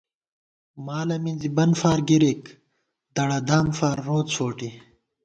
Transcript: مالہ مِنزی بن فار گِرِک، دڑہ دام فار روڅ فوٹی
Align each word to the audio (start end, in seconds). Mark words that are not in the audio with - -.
مالہ 0.85 1.17
مِنزی 1.23 1.49
بن 1.55 1.71
فار 1.79 1.99
گِرِک، 2.07 2.41
دڑہ 3.15 3.39
دام 3.47 3.67
فار 3.77 3.97
روڅ 4.07 4.27
فوٹی 4.35 4.69